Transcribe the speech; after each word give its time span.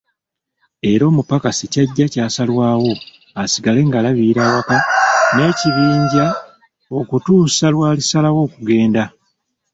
Era 0.91 1.03
omupakasi 1.11 1.65
Kyajja 1.73 2.05
kyasalwawo 2.13 2.91
asigale 3.41 3.79
ng'alabirira 3.87 4.41
awaka 4.49 4.77
n'ekibanja 5.35 6.25
okutuusa 6.99 7.65
lw'alisalawo 7.73 8.39
okugenda. 8.47 9.03